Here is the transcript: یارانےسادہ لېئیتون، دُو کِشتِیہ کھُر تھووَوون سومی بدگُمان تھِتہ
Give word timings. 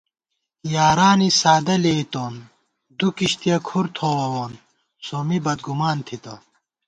یارانےسادہ 0.73 1.75
لېئیتون، 1.83 2.33
دُو 2.97 3.07
کِشتِیہ 3.17 3.57
کھُر 3.67 3.85
تھووَوون 3.95 4.51
سومی 5.05 5.39
بدگُمان 5.45 5.97
تھِتہ 6.07 6.33